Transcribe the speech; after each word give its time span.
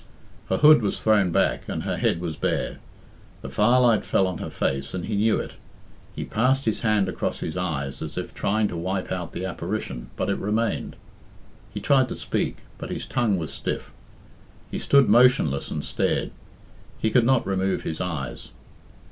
Her 0.49 0.57
hood 0.57 0.81
was 0.81 0.99
thrown 0.99 1.29
back, 1.31 1.69
and 1.69 1.83
her 1.83 1.95
head 1.95 2.21
was 2.21 2.35
bare. 2.35 2.79
The 3.43 3.49
firelight 3.49 4.03
fell 4.03 4.25
on 4.25 4.39
her 4.39 4.49
face, 4.49 4.95
and 4.95 5.05
he 5.05 5.15
knew 5.15 5.37
it. 5.37 5.51
He 6.15 6.25
passed 6.25 6.65
his 6.65 6.81
hand 6.81 7.07
across 7.07 7.41
his 7.41 7.55
eyes 7.55 8.01
as 8.01 8.17
if 8.17 8.33
trying 8.33 8.67
to 8.69 8.75
wipe 8.75 9.11
out 9.11 9.31
the 9.33 9.45
apparition, 9.45 10.09
but 10.15 10.27
it 10.27 10.39
remained. 10.39 10.95
He 11.71 11.79
tried 11.79 12.09
to 12.09 12.15
speak, 12.15 12.63
but 12.79 12.89
his 12.89 13.05
tongue 13.05 13.37
was 13.37 13.53
stiff. 13.53 13.91
He 14.71 14.79
stood 14.79 15.07
motionless 15.07 15.69
and 15.69 15.85
stared. 15.85 16.31
He 16.97 17.11
could 17.11 17.23
not 17.23 17.45
remove 17.45 17.83
his 17.83 18.01
eyes. 18.01 18.49